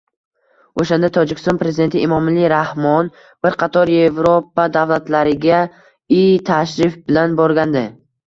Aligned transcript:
O'shanda 0.83 1.09
Tojikiston 1.15 1.59
Prezidenti 1.63 1.99
Imomali 2.05 2.47
Rahmon 2.53 3.11
bir 3.47 3.57
qator 3.63 3.91
Evropa 3.99 4.65
davlatlariga 4.79 5.59
iy 6.21 6.31
tashrif 6.51 6.97
bilan 7.11 7.37
borgandi 7.43 7.85